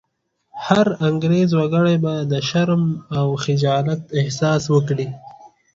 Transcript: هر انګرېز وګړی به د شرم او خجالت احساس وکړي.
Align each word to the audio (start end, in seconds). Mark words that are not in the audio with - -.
هر 0.65 0.87
انګرېز 1.07 1.49
وګړی 1.55 1.95
به 2.03 2.13
د 2.31 2.33
شرم 2.49 2.83
او 3.17 3.27
خجالت 3.43 4.01
احساس 4.19 4.63
وکړي. 4.69 5.07